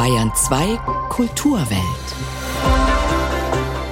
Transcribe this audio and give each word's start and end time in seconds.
Bayern 0.00 0.32
2 0.34 0.78
Kulturwelt. 1.10 1.78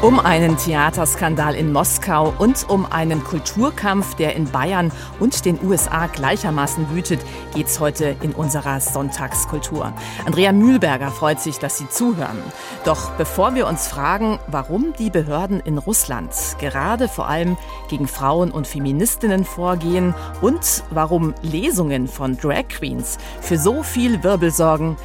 Um 0.00 0.18
einen 0.18 0.56
Theaterskandal 0.56 1.54
in 1.54 1.70
Moskau 1.70 2.32
und 2.38 2.66
um 2.70 2.86
einen 2.90 3.22
Kulturkampf, 3.22 4.14
der 4.14 4.34
in 4.34 4.50
Bayern 4.50 4.90
und 5.20 5.44
den 5.44 5.62
USA 5.62 6.06
gleichermaßen 6.06 6.88
wütet, 6.94 7.20
geht's 7.54 7.78
heute 7.78 8.16
in 8.22 8.32
unserer 8.32 8.80
Sonntagskultur. 8.80 9.92
Andrea 10.24 10.52
Mühlberger 10.52 11.10
freut 11.10 11.40
sich, 11.40 11.58
dass 11.58 11.76
Sie 11.76 11.90
zuhören. 11.90 12.38
Doch 12.86 13.10
bevor 13.18 13.54
wir 13.54 13.66
uns 13.66 13.86
fragen, 13.86 14.38
warum 14.46 14.94
die 14.98 15.10
Behörden 15.10 15.60
in 15.60 15.76
Russland 15.76 16.32
gerade 16.58 17.08
vor 17.08 17.28
allem 17.28 17.58
gegen 17.90 18.08
Frauen 18.08 18.50
und 18.50 18.66
Feministinnen 18.66 19.44
vorgehen 19.44 20.14
und 20.40 20.84
warum 20.88 21.34
Lesungen 21.42 22.08
von 22.08 22.38
Drag 22.38 22.68
Queens 22.68 23.18
für 23.42 23.58
so 23.58 23.82
viel 23.82 24.22
Wirbel 24.22 24.52
sorgen, 24.52 24.96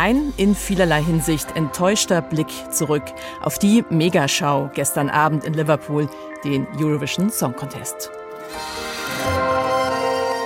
ein 0.00 0.32
in 0.38 0.54
vielerlei 0.54 1.02
Hinsicht 1.02 1.54
enttäuschter 1.56 2.22
Blick 2.22 2.48
zurück 2.70 3.02
auf 3.42 3.58
die 3.58 3.84
Megaschau 3.90 4.70
gestern 4.74 5.10
Abend 5.10 5.44
in 5.44 5.52
Liverpool, 5.52 6.08
den 6.42 6.66
Eurovision 6.78 7.30
Song 7.30 7.54
Contest. 7.54 8.10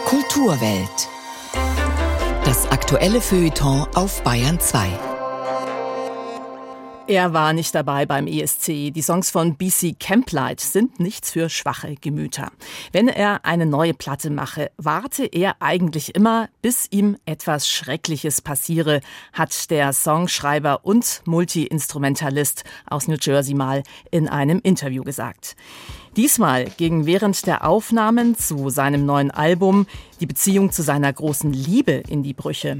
Kulturwelt. 0.06 1.08
Das 2.44 2.68
aktuelle 2.72 3.20
Feuilleton 3.20 3.86
auf 3.94 4.22
Bayern 4.24 4.58
2. 4.58 5.13
Er 7.06 7.34
war 7.34 7.52
nicht 7.52 7.74
dabei 7.74 8.06
beim 8.06 8.26
ESC. 8.26 8.90
Die 8.90 9.02
Songs 9.02 9.30
von 9.30 9.56
BC 9.56 10.00
Camplight 10.00 10.60
sind 10.60 11.00
nichts 11.00 11.30
für 11.30 11.50
schwache 11.50 11.96
Gemüter. 12.00 12.50
Wenn 12.92 13.08
er 13.08 13.44
eine 13.44 13.66
neue 13.66 13.92
Platte 13.92 14.30
mache, 14.30 14.70
warte 14.78 15.26
er 15.26 15.56
eigentlich 15.60 16.14
immer, 16.14 16.48
bis 16.62 16.86
ihm 16.90 17.18
etwas 17.26 17.68
Schreckliches 17.68 18.40
passiere, 18.40 19.02
hat 19.34 19.70
der 19.70 19.92
Songschreiber 19.92 20.86
und 20.86 21.20
Multi-Instrumentalist 21.26 22.64
aus 22.86 23.06
New 23.06 23.18
Jersey 23.20 23.52
mal 23.52 23.82
in 24.10 24.26
einem 24.26 24.60
Interview 24.62 25.02
gesagt. 25.02 25.56
Diesmal 26.16 26.64
ging 26.64 27.04
während 27.04 27.46
der 27.46 27.68
Aufnahmen 27.68 28.34
zu 28.34 28.70
seinem 28.70 29.04
neuen 29.04 29.30
Album 29.30 29.86
die 30.20 30.26
Beziehung 30.26 30.72
zu 30.72 30.82
seiner 30.82 31.12
großen 31.12 31.52
Liebe 31.52 32.02
in 32.08 32.22
die 32.22 32.32
Brüche. 32.32 32.78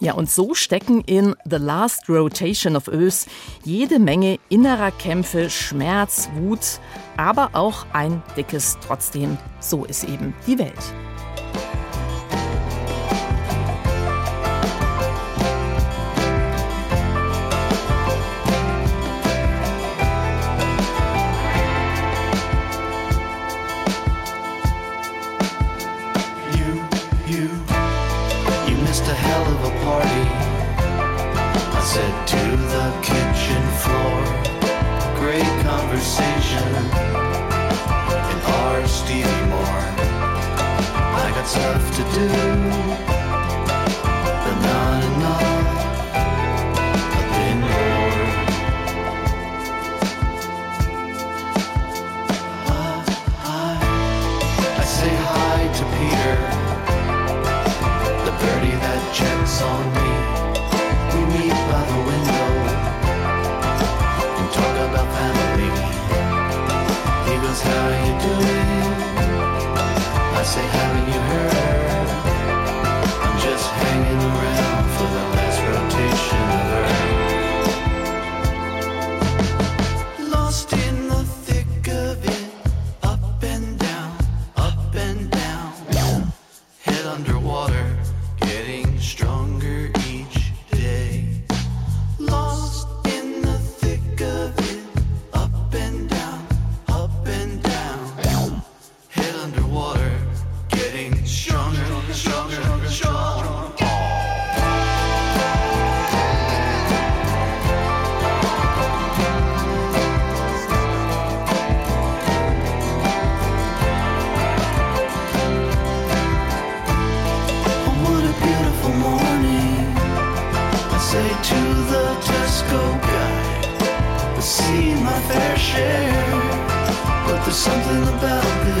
Ja, 0.00 0.14
und 0.14 0.30
so 0.30 0.54
stecken 0.54 1.02
in 1.02 1.34
The 1.44 1.56
Last 1.56 2.08
Rotation 2.08 2.76
of 2.76 2.88
Earth 2.88 3.26
jede 3.64 3.98
Menge 3.98 4.38
innerer 4.48 4.92
Kämpfe, 4.92 5.50
Schmerz, 5.50 6.28
Wut, 6.36 6.78
aber 7.16 7.50
auch 7.54 7.84
ein 7.92 8.22
dickes 8.36 8.78
Trotzdem. 8.86 9.36
So 9.58 9.84
ist 9.84 10.04
eben 10.04 10.34
die 10.46 10.58
Welt. 10.58 11.07
how 67.62 67.88
are 67.88 68.06
you 68.06 68.14
doing? 68.20 68.94
I 70.40 70.42
say, 70.44 70.66
haven't 70.66 71.12
you 71.12 71.20
heard? 71.20 71.57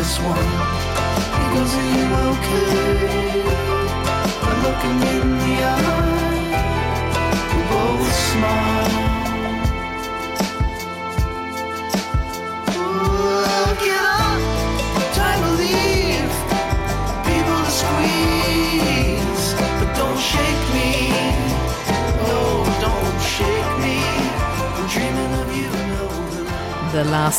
this 0.08 0.18
one 0.20 0.36
because 1.38 1.74
are 1.74 1.90
you 1.96 2.06
okay? 2.30 3.42
I'm 4.42 4.58
looking 4.62 4.98
in 5.12 5.38
the 5.38 5.64
eye. 5.64 5.87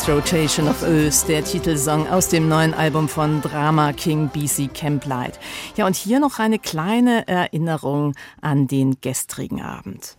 Rotation 0.07 0.67
of 0.67 0.83
Earth, 0.83 1.27
der 1.27 1.43
Titelsong 1.43 2.07
aus 2.07 2.27
dem 2.27 2.47
neuen 2.47 2.73
Album 2.73 3.07
von 3.07 3.41
Drama 3.41 3.93
King 3.93 4.29
BC 4.29 4.73
Camplight. 4.73 5.39
Ja, 5.75 5.85
und 5.85 5.95
hier 5.95 6.19
noch 6.19 6.39
eine 6.39 6.59
kleine 6.59 7.27
Erinnerung 7.27 8.15
an 8.41 8.67
den 8.67 8.99
gestrigen 9.01 9.61
Abend. 9.61 10.18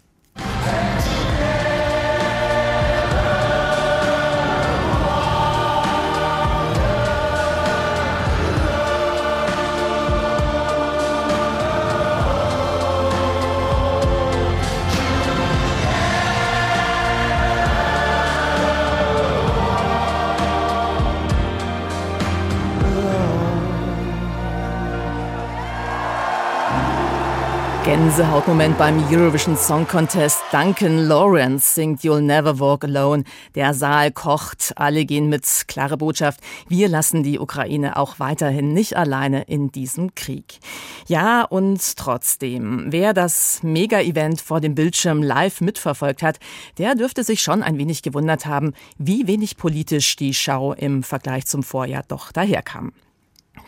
Gänsehautmoment 27.91 28.78
beim 28.78 29.04
Eurovision 29.10 29.57
Song 29.57 29.84
Contest. 29.84 30.39
Duncan 30.53 31.09
Lawrence 31.09 31.75
singt 31.75 32.03
You'll 32.03 32.21
Never 32.21 32.60
Walk 32.60 32.84
Alone. 32.84 33.25
Der 33.57 33.75
Saal 33.75 34.13
kocht, 34.13 34.75
alle 34.77 35.04
gehen 35.04 35.28
mit. 35.28 35.65
Klare 35.66 35.97
Botschaft, 35.97 36.39
wir 36.69 36.89
lassen 36.89 37.25
die 37.25 37.41
Ukraine 37.41 37.97
auch 37.97 38.21
weiterhin 38.21 38.72
nicht 38.75 38.97
alleine 38.97 39.42
in 39.42 39.72
diesem 39.72 40.15
Krieg. 40.15 40.60
Ja, 41.09 41.42
und 41.42 41.97
trotzdem, 41.97 42.84
wer 42.91 43.13
das 43.13 43.65
Mega-Event 43.65 44.41
vor 44.41 44.60
dem 44.60 44.77
Bildschirm 44.77 45.21
live 45.21 45.60
mitverfolgt 45.60 46.22
hat, 46.22 46.39
der 46.78 46.95
dürfte 46.95 47.25
sich 47.25 47.42
schon 47.42 47.60
ein 47.60 47.77
wenig 47.77 48.03
gewundert 48.03 48.47
haben, 48.47 48.72
wie 48.98 49.27
wenig 49.27 49.57
politisch 49.57 50.15
die 50.15 50.33
Schau 50.33 50.75
im 50.75 51.03
Vergleich 51.03 51.47
zum 51.47 51.65
Vorjahr 51.65 52.04
doch 52.07 52.31
daherkam. 52.31 52.92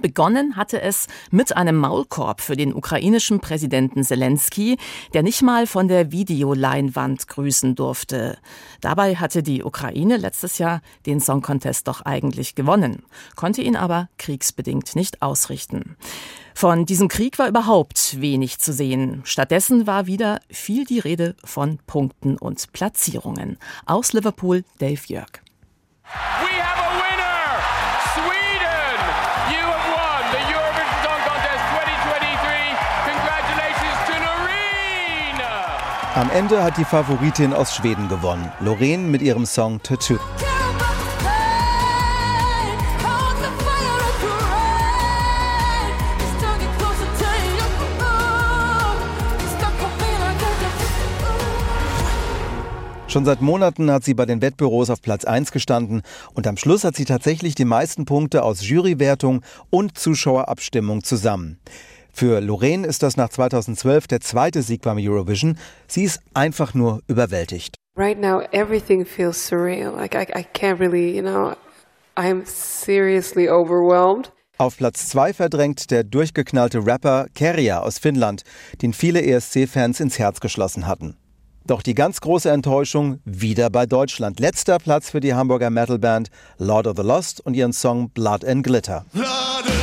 Begonnen 0.01 0.57
hatte 0.57 0.81
es 0.81 1.07
mit 1.31 1.57
einem 1.57 1.77
Maulkorb 1.77 2.41
für 2.41 2.57
den 2.57 2.75
ukrainischen 2.75 3.41
Präsidenten 3.41 4.05
Zelensky, 4.05 4.79
der 5.13 5.23
nicht 5.23 5.43
mal 5.43 5.67
von 5.67 5.89
der 5.89 6.13
Videoleinwand 6.13 7.29
grüßen 7.29 7.75
durfte. 7.75 8.39
Dabei 8.81 9.17
hatte 9.17 9.43
die 9.43 9.63
Ukraine 9.63 10.17
letztes 10.17 10.59
Jahr 10.59 10.81
den 11.07 11.21
Song 11.21 11.43
Contest 11.43 11.89
doch 11.89 12.03
eigentlich 12.03 12.55
gewonnen, 12.55 13.03
konnte 13.37 13.63
ihn 13.63 13.77
aber 13.77 14.09
kriegsbedingt 14.19 14.97
nicht 14.97 15.23
ausrichten. 15.23 15.97
Von 16.55 16.87
diesem 16.87 17.09
Krieg 17.09 17.39
war 17.39 17.49
überhaupt 17.49 18.21
wenig 18.21 18.59
zu 18.59 18.73
sehen. 18.73 19.23
Stattdessen 19.25 19.87
war 19.87 20.07
wieder 20.07 20.41
viel 20.51 20.85
die 20.85 20.99
Rede 20.99 21.35
von 21.45 21.79
Punkten 21.87 22.37
und 22.37 22.73
Platzierungen. 22.73 23.59
Aus 23.87 24.13
Liverpool 24.13 24.65
Dave 24.79 25.01
Jörg. 25.07 25.43
Am 36.15 36.29
Ende 36.29 36.63
hat 36.63 36.77
die 36.77 36.85
Favoritin 36.85 37.55
aus 37.55 37.75
Schweden 37.75 38.07
gewonnen, 38.07 38.53
Loreen 38.61 39.11
mit 39.11 39.23
ihrem 39.23 39.47
Song 39.47 39.83
Tattoo. 39.83 40.19
Schon 53.09 53.25
seit 53.25 53.41
Monaten 53.41 53.91
hat 53.91 54.05
sie 54.05 54.13
bei 54.13 54.27
den 54.27 54.43
Wettbüros 54.43 54.91
auf 54.91 55.01
Platz 55.01 55.25
1 55.25 55.51
gestanden 55.51 56.03
und 56.35 56.47
am 56.47 56.59
Schluss 56.59 56.85
hat 56.85 56.95
sie 56.95 57.07
tatsächlich 57.07 57.55
die 57.55 57.65
meisten 57.65 58.05
Punkte 58.05 58.43
aus 58.43 58.69
Jurywertung 58.69 59.43
und 59.71 59.97
Zuschauerabstimmung 59.99 61.05
zusammen. 61.05 61.59
Für 62.13 62.41
Lorraine 62.41 62.87
ist 62.87 63.03
das 63.03 63.17
nach 63.17 63.31
2012 63.31 64.07
der 64.07 64.21
zweite 64.21 64.63
Sieg 64.63 64.83
beim 64.83 64.99
Eurovision. 64.99 65.59
Sie 65.89 66.05
ist 66.05 66.21
einfach 66.35 66.75
nur 66.75 67.01
überwältigt. 67.09 67.77
Right 67.97 68.21
now 68.21 68.43
everything 68.53 69.05
feels 69.05 69.47
surreal. 69.47 69.93
Like 69.95 70.15
I, 70.15 70.27
I 70.39 70.45
can't 70.55 70.79
really, 70.79 71.17
you 71.17 71.23
know, 71.23 71.55
I'm 72.17 72.43
seriously 72.45 73.49
overwhelmed. 73.49 74.31
Auf 74.59 74.77
Platz 74.77 75.09
2 75.09 75.33
verdrängt 75.33 75.91
der 75.91 76.05
durchgeknallte 76.05 76.87
Rapper 76.87 77.27
Kerja 77.35 77.81
aus 77.81 77.99
Finnland, 77.99 78.45
den 78.81 78.93
viele 78.93 79.23
ESC-Fans 79.23 79.99
ins 79.99 80.19
Herz 80.19 80.41
geschlossen 80.41 80.87
hatten. 80.87 81.17
Doch 81.67 81.83
die 81.83 81.95
ganz 81.95 82.21
große 82.21 82.51
Enttäuschung 82.51 83.21
wieder 83.25 83.71
bei 83.71 83.87
Deutschland. 83.87 84.41
Letzter 84.41 84.79
Platz 84.79 85.11
für 85.11 85.21
die 85.21 85.35
Hamburger 85.35 85.71
Metalband 85.71 86.29
Lord 86.59 86.87
of 86.87 86.97
the 86.97 87.03
Lost 87.03 87.41
und 87.41 87.55
ihren 87.55 87.73
Song 87.73 88.11
Blood 88.11 88.45
and 88.45 88.65
Glitter. 88.65 89.05
Blood 89.13 89.82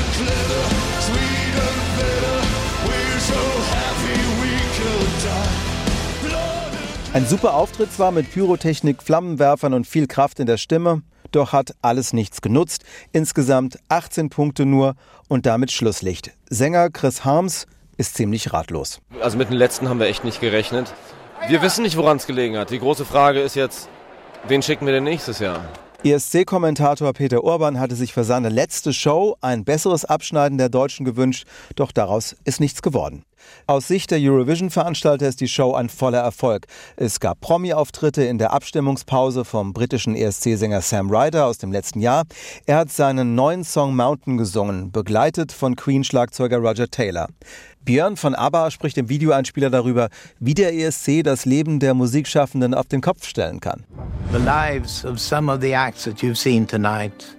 Ein 7.12 7.26
super 7.26 7.56
Auftritt 7.56 7.92
zwar 7.92 8.12
mit 8.12 8.32
Pyrotechnik, 8.32 9.02
Flammenwerfern 9.02 9.74
und 9.74 9.88
viel 9.88 10.06
Kraft 10.06 10.40
in 10.40 10.46
der 10.46 10.58
Stimme, 10.58 11.02
doch 11.32 11.54
hat 11.54 11.74
alles 11.82 12.14
nichts 12.14 12.40
genutzt. 12.40 12.84
Insgesamt 13.12 13.80
18 13.90 14.30
Punkte 14.30 14.68
nur 14.68 14.94
und 15.28 15.48
damit 15.48 15.72
Schlusslicht. 15.72 16.34
Sänger 16.52 16.92
Chris 16.92 17.26
Harms 17.26 17.66
ist 17.98 18.14
ziemlich 18.14 18.54
ratlos. 18.54 19.02
Also 19.22 19.40
mit 19.40 19.50
den 19.50 19.58
letzten 19.58 19.90
haben 19.90 20.00
wir 20.00 20.06
echt 20.06 20.24
nicht 20.24 20.40
gerechnet. 20.40 20.94
Wir 21.48 21.64
wissen 21.64 21.82
nicht, 21.82 21.98
woran 21.98 22.18
es 22.18 22.28
gelegen 22.28 22.58
hat. 22.58 22.70
Die 22.70 22.80
große 22.80 23.06
Frage 23.06 23.40
ist 23.40 23.56
jetzt, 23.56 23.90
wen 24.48 24.62
schicken 24.62 24.86
wir 24.86 24.94
denn 24.94 25.04
nächstes 25.04 25.40
Jahr? 25.40 25.66
ESC-Kommentator 26.04 27.12
Peter 27.14 27.44
Urban 27.44 27.80
hatte 27.80 27.96
sich 27.96 28.14
für 28.14 28.24
seine 28.24 28.50
letzte 28.50 28.94
Show 28.94 29.36
ein 29.42 29.66
besseres 29.66 30.06
Abschneiden 30.06 30.60
der 30.60 30.70
Deutschen 30.70 31.06
gewünscht, 31.06 31.48
doch 31.76 31.92
daraus 31.92 32.36
ist 32.46 32.60
nichts 32.60 32.84
geworden. 32.84 33.24
Aus 33.68 33.88
Sicht 33.88 34.12
der 34.12 34.20
Eurovision-Veranstalter 34.20 35.28
ist 35.28 35.42
die 35.42 35.48
Show 35.48 35.74
ein 35.74 35.90
voller 35.90 36.20
Erfolg. 36.20 36.68
Es 36.96 37.20
gab 37.20 37.42
Promi-Auftritte 37.42 38.24
in 38.24 38.38
der 38.38 38.54
Abstimmungspause 38.54 39.46
vom 39.46 39.74
britischen 39.74 40.16
ESC-Sänger 40.16 40.82
Sam 40.82 41.10
Ryder 41.10 41.46
aus 41.46 41.58
dem 41.58 41.72
letzten 41.72 42.02
Jahr. 42.02 42.24
Er 42.66 42.78
hat 42.78 42.92
seinen 42.92 43.36
neuen 43.36 43.64
Song 43.64 43.96
Mountain 43.96 44.38
gesungen, 44.38 44.92
begleitet 44.92 45.52
von 45.52 45.76
Queen-Schlagzeuger 45.76 46.58
Roger 46.58 46.90
Taylor. 46.90 47.28
Björn 47.86 48.18
von 48.18 48.36
ABBA 48.36 48.72
spricht 48.72 48.98
im 48.98 49.10
Videoeinspieler 49.10 49.70
darüber, 49.70 50.10
wie 50.40 50.54
der 50.54 50.74
ESC 50.74 51.24
das 51.24 51.46
Leben 51.46 51.80
der 51.80 51.94
Musikschaffenden 51.94 52.74
auf 52.74 52.88
den 52.88 53.02
Kopf 53.02 53.26
stellen 53.26 53.60
kann. 53.60 53.86
The 54.32 54.38
lives 54.38 55.06
of 55.06 55.20
some 55.20 55.52
of 55.52 55.62
the 55.62 55.72
acts 55.72 56.04
that 56.04 56.18
you've 56.18 56.36
seen 56.36 56.68
tonight 56.68 57.36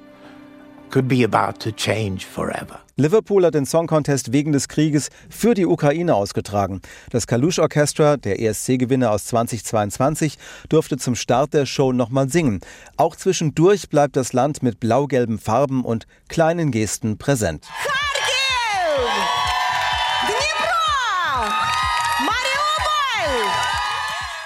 could 0.91 1.07
be 1.07 1.25
about 1.25 1.61
to 1.61 1.71
change 1.71 2.27
forever. 2.27 2.81
Liverpool 3.01 3.47
hat 3.47 3.55
den 3.55 3.65
Song 3.65 3.87
Contest 3.87 4.33
wegen 4.33 4.53
des 4.53 4.69
Krieges 4.69 5.09
für 5.31 5.55
die 5.55 5.65
Ukraine 5.65 6.15
ausgetragen. 6.15 6.83
Das 7.09 7.27
Kalush 7.27 7.59
Orchestra, 7.59 8.19
der 8.19 8.41
ESC-Gewinner 8.41 9.11
aus 9.11 9.25
2022, 9.25 10.37
durfte 10.69 10.99
zum 10.99 11.15
Start 11.15 11.55
der 11.55 11.65
Show 11.65 11.93
nochmal 11.93 12.29
singen. 12.29 12.61
Auch 12.99 13.17
zwischendurch 13.17 13.89
bleibt 13.89 14.17
das 14.17 14.35
Land 14.35 14.63
mit 14.63 14.81
blau-gelben 14.81 15.39
Farben 15.39 15.83
und 15.83 16.07
kleinen 16.29 16.71
Gesten 16.73 17.17
präsent. 17.17 17.67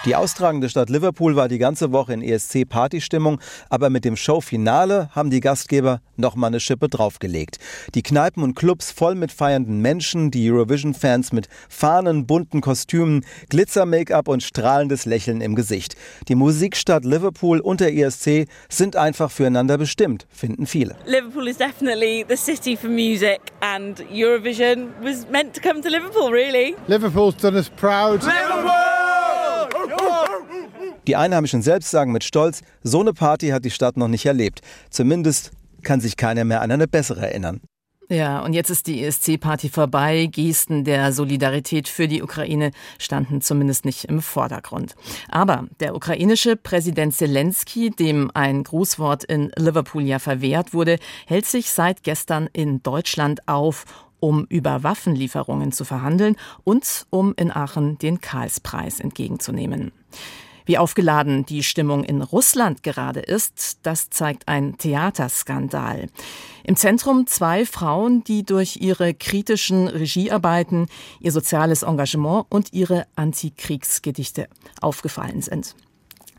Die 0.04 0.16
austragende 0.16 0.68
Stadt 0.68 0.90
Liverpool 0.90 1.34
war 1.34 1.48
die 1.48 1.56
ganze 1.56 1.90
Woche 1.90 2.12
in 2.12 2.20
ESC-Partystimmung, 2.20 3.40
aber 3.70 3.88
mit 3.88 4.04
dem 4.04 4.16
Showfinale 4.16 5.08
haben 5.12 5.30
die 5.30 5.40
Gastgeber 5.40 6.02
noch 6.16 6.36
mal 6.36 6.48
eine 6.48 6.60
Schippe 6.60 6.90
draufgelegt. 6.90 7.58
Die 7.94 8.02
Kneipen 8.02 8.42
und 8.42 8.54
Clubs 8.54 8.90
voll 8.90 9.14
mit 9.14 9.32
feiernden 9.32 9.80
Menschen, 9.80 10.30
die 10.30 10.50
Eurovision-Fans 10.50 11.32
mit 11.32 11.48
Fahnen, 11.70 12.26
bunten 12.26 12.60
Kostümen, 12.60 13.24
Glitzer-Make-up 13.48 14.28
und 14.28 14.42
strahlendes 14.42 15.06
Lächeln 15.06 15.40
im 15.40 15.54
Gesicht. 15.54 15.96
Die 16.28 16.34
Musikstadt 16.34 17.06
Liverpool 17.06 17.60
und 17.60 17.80
der 17.80 17.94
ESC 17.94 18.46
sind 18.68 18.96
einfach 18.96 19.30
füreinander 19.30 19.78
bestimmt, 19.78 20.26
finden 20.30 20.66
viele. 20.66 20.96
Liverpool 21.06 21.48
is 21.48 21.56
definitely 21.56 22.26
the 22.28 22.36
city 22.36 22.76
for 22.76 22.90
music 22.90 23.40
and 23.60 24.04
Eurovision 24.12 24.88
was 25.02 25.26
meant 25.30 25.54
to 25.54 25.62
come 25.66 25.80
to 25.80 25.88
Liverpool, 25.88 26.30
really. 26.30 26.76
Liverpool's 26.88 27.36
done 27.36 27.56
us 27.56 27.70
proud. 27.70 28.22
Liverpool! 28.22 28.93
Die 31.06 31.16
Einheimischen 31.16 31.62
selbst 31.62 31.90
sagen 31.90 32.12
mit 32.12 32.24
Stolz, 32.24 32.62
so 32.82 33.00
eine 33.00 33.12
Party 33.12 33.48
hat 33.48 33.64
die 33.64 33.70
Stadt 33.70 33.96
noch 33.96 34.08
nicht 34.08 34.24
erlebt. 34.24 34.60
Zumindest 34.90 35.50
kann 35.82 36.00
sich 36.00 36.16
keiner 36.16 36.44
mehr 36.44 36.62
an 36.62 36.70
eine 36.70 36.88
bessere 36.88 37.20
erinnern. 37.20 37.60
Ja, 38.10 38.40
und 38.40 38.52
jetzt 38.52 38.68
ist 38.68 38.86
die 38.86 39.02
ESC-Party 39.02 39.70
vorbei. 39.70 40.28
Gesten 40.30 40.84
der 40.84 41.12
Solidarität 41.12 41.88
für 41.88 42.06
die 42.06 42.22
Ukraine 42.22 42.70
standen 42.98 43.40
zumindest 43.40 43.86
nicht 43.86 44.04
im 44.04 44.20
Vordergrund. 44.20 44.94
Aber 45.30 45.66
der 45.80 45.94
ukrainische 45.94 46.56
Präsident 46.56 47.14
Zelensky, 47.14 47.90
dem 47.90 48.30
ein 48.34 48.62
Grußwort 48.62 49.24
in 49.24 49.50
Liverpool 49.56 50.02
ja 50.02 50.18
verwehrt 50.18 50.74
wurde, 50.74 50.98
hält 51.26 51.46
sich 51.46 51.70
seit 51.70 52.02
gestern 52.02 52.48
in 52.52 52.82
Deutschland 52.82 53.48
auf, 53.48 53.86
um 54.20 54.44
über 54.48 54.82
Waffenlieferungen 54.82 55.72
zu 55.72 55.84
verhandeln 55.84 56.36
und 56.62 57.06
um 57.08 57.34
in 57.36 57.50
Aachen 57.50 57.96
den 57.98 58.20
Karlspreis 58.20 59.00
entgegenzunehmen. 59.00 59.92
Wie 60.66 60.78
aufgeladen 60.78 61.44
die 61.44 61.62
Stimmung 61.62 62.04
in 62.04 62.22
Russland 62.22 62.82
gerade 62.82 63.20
ist, 63.20 63.78
das 63.82 64.08
zeigt 64.08 64.48
ein 64.48 64.78
Theaterskandal. 64.78 66.08
Im 66.62 66.76
Zentrum 66.76 67.26
zwei 67.26 67.66
Frauen, 67.66 68.24
die 68.24 68.44
durch 68.44 68.78
ihre 68.80 69.12
kritischen 69.12 69.88
Regiearbeiten, 69.88 70.86
ihr 71.20 71.32
soziales 71.32 71.82
Engagement 71.82 72.46
und 72.48 72.72
ihre 72.72 73.06
Antikriegsgedichte 73.14 74.48
aufgefallen 74.80 75.42
sind. 75.42 75.74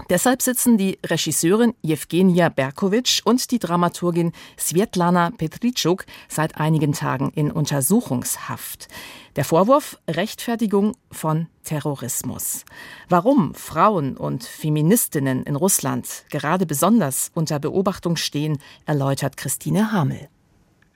Deshalb 0.09 0.41
sitzen 0.41 0.77
die 0.77 0.99
Regisseurin 1.05 1.73
Jewgenia 1.81 2.49
Berkowitsch 2.49 3.21
und 3.23 3.49
die 3.51 3.59
Dramaturgin 3.59 4.33
Svetlana 4.57 5.31
Petritschuk 5.31 6.05
seit 6.27 6.57
einigen 6.57 6.93
Tagen 6.93 7.31
in 7.33 7.51
Untersuchungshaft. 7.51 8.87
Der 9.35 9.45
Vorwurf 9.45 9.97
Rechtfertigung 10.07 10.95
von 11.11 11.47
Terrorismus. 11.63 12.65
Warum 13.09 13.55
Frauen 13.55 14.15
und 14.15 14.43
Feministinnen 14.43 15.43
in 15.43 15.55
Russland 15.55 16.25
gerade 16.29 16.65
besonders 16.65 17.31
unter 17.33 17.59
Beobachtung 17.59 18.15
stehen, 18.15 18.59
erläutert 18.85 19.37
Christine 19.37 19.91
Hamel. 19.91 20.29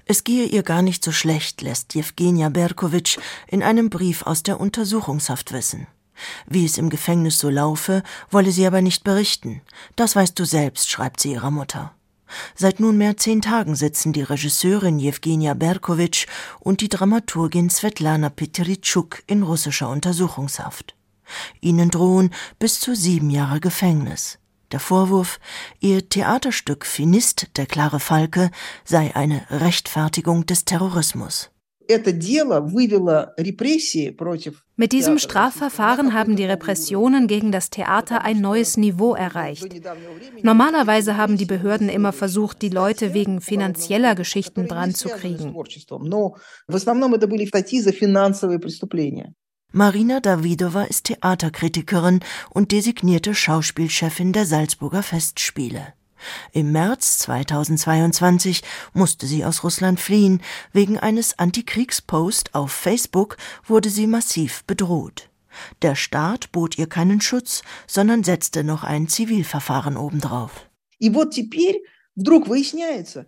Es 0.05 0.23
gehe 0.23 0.45
ihr 0.45 0.63
gar 0.63 0.81
nicht 0.81 1.03
so 1.03 1.11
schlecht, 1.11 1.61
lässt 1.61 1.95
Jewgenia 1.95 2.49
Berkowitsch 2.49 3.17
in 3.47 3.63
einem 3.63 3.89
Brief 3.89 4.23
aus 4.23 4.43
der 4.43 4.59
Untersuchungshaft 4.59 5.51
wissen. 5.51 5.87
Wie 6.47 6.65
es 6.65 6.77
im 6.77 6.89
Gefängnis 6.89 7.39
so 7.39 7.49
laufe, 7.49 8.03
wolle 8.29 8.51
sie 8.51 8.65
aber 8.65 8.81
nicht 8.81 9.03
berichten. 9.03 9.61
Das 9.95 10.15
weißt 10.15 10.37
du 10.37 10.45
selbst, 10.45 10.89
schreibt 10.89 11.19
sie 11.19 11.33
ihrer 11.33 11.51
Mutter. 11.51 11.93
Seit 12.55 12.79
nunmehr 12.79 13.17
zehn 13.17 13.41
Tagen 13.41 13.75
sitzen 13.75 14.13
die 14.13 14.21
Regisseurin 14.21 14.99
Jewgenia 14.99 15.53
Berkowitsch 15.53 16.27
und 16.59 16.81
die 16.81 16.89
Dramaturgin 16.89 17.69
Svetlana 17.69 18.29
Peteritschuk 18.29 19.23
in 19.27 19.43
russischer 19.43 19.89
Untersuchungshaft. 19.89 20.95
Ihnen 21.61 21.89
drohen 21.89 22.33
bis 22.57 22.79
zu 22.79 22.95
sieben 22.95 23.29
Jahre 23.29 23.59
Gefängnis. 23.59 24.39
Der 24.71 24.79
Vorwurf, 24.79 25.39
ihr 25.79 26.07
Theaterstück 26.07 26.85
Finist, 26.85 27.57
der 27.57 27.65
klare 27.65 27.99
Falke, 27.99 28.51
sei 28.83 29.15
eine 29.15 29.45
Rechtfertigung 29.49 30.45
des 30.45 30.65
Terrorismus. 30.65 31.49
Mit 34.75 34.91
diesem 34.91 35.17
Strafverfahren 35.17 36.13
haben 36.13 36.35
die 36.35 36.45
Repressionen 36.45 37.27
gegen 37.27 37.51
das 37.51 37.71
Theater 37.71 38.21
ein 38.23 38.41
neues 38.41 38.77
Niveau 38.77 39.15
erreicht. 39.15 39.67
Normalerweise 40.43 41.17
haben 41.17 41.37
die 41.37 41.45
Behörden 41.45 41.89
immer 41.89 42.13
versucht, 42.13 42.61
die 42.61 42.69
Leute 42.69 43.15
wegen 43.15 43.41
finanzieller 43.41 44.13
Geschichten 44.13 44.67
dran 44.67 44.93
zu 44.93 45.09
kriegen. 45.09 45.55
Marina 49.71 50.19
Davidova 50.19 50.83
ist 50.83 51.05
Theaterkritikerin 51.05 52.21
und 52.49 52.71
designierte 52.71 53.35
Schauspielchefin 53.35 54.33
der 54.33 54.45
Salzburger 54.45 55.03
Festspiele. 55.03 55.93
Im 56.51 56.71
März 56.71 57.19
2022 57.19 58.63
musste 58.93 59.27
sie 59.27 59.45
aus 59.45 59.63
Russland 59.63 59.99
fliehen. 59.99 60.41
Wegen 60.73 60.97
eines 60.97 61.37
Antikriegspost 61.39 62.55
auf 62.55 62.71
Facebook 62.71 63.37
wurde 63.65 63.89
sie 63.89 64.07
massiv 64.07 64.63
bedroht. 64.65 65.29
Der 65.81 65.95
Staat 65.95 66.51
bot 66.51 66.77
ihr 66.77 66.87
keinen 66.87 67.21
Schutz, 67.21 67.63
sondern 67.87 68.23
setzte 68.23 68.63
noch 68.63 68.83
ein 68.83 69.07
Zivilverfahren 69.07 69.97
obendrauf. 69.97 70.69